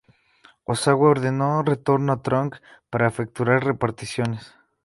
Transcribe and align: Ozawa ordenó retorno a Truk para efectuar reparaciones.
Ozawa 0.65 1.09
ordenó 1.11 1.61
retorno 1.61 2.11
a 2.11 2.23
Truk 2.23 2.59
para 2.89 3.07
efectuar 3.07 3.63
reparaciones. 3.63 4.55